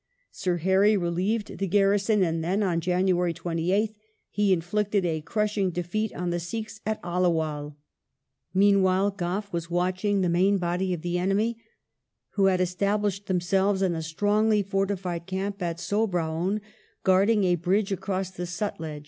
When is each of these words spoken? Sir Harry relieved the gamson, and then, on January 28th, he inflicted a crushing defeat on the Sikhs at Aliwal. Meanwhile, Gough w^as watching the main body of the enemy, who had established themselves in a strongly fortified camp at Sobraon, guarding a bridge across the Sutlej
Sir 0.31 0.57
Harry 0.57 0.97
relieved 0.97 1.59
the 1.59 1.67
gamson, 1.67 2.23
and 2.23 2.43
then, 2.43 2.63
on 2.63 2.79
January 2.81 3.35
28th, 3.35 3.93
he 4.31 4.51
inflicted 4.51 5.05
a 5.05 5.21
crushing 5.21 5.69
defeat 5.69 6.11
on 6.15 6.31
the 6.31 6.39
Sikhs 6.39 6.81
at 6.87 6.99
Aliwal. 7.03 7.75
Meanwhile, 8.51 9.11
Gough 9.11 9.51
w^as 9.51 9.69
watching 9.69 10.21
the 10.21 10.27
main 10.27 10.57
body 10.57 10.91
of 10.95 11.03
the 11.03 11.19
enemy, 11.19 11.59
who 12.29 12.45
had 12.47 12.59
established 12.61 13.27
themselves 13.27 13.83
in 13.83 13.93
a 13.93 14.01
strongly 14.01 14.63
fortified 14.63 15.27
camp 15.27 15.61
at 15.61 15.77
Sobraon, 15.79 16.61
guarding 17.03 17.43
a 17.43 17.53
bridge 17.53 17.91
across 17.91 18.31
the 18.31 18.47
Sutlej 18.47 18.99